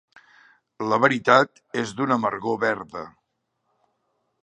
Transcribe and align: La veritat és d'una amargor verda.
La 0.91 0.99
veritat 1.03 1.63
és 1.83 1.93
d'una 2.01 2.19
amargor 2.21 2.61
verda. 2.67 3.05